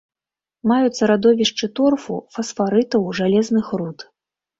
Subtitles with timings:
[0.69, 4.07] Маюцца радовішчы торфу, фасфарытаў, жалезных руд.